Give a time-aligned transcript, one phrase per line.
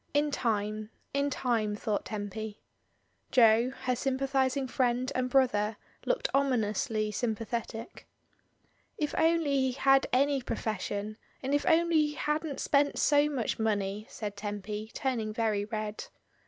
[0.15, 2.59] In time, in time, thought Tempy.
[3.29, 5.77] Jo, her sympathising friend and brother,
[6.07, 8.05] looked ominously sjmapathetic.
[8.97, 14.07] "If only he had any profession, and if only he hadn't spent so much money,"
[14.09, 16.05] said Tempy, turning very red.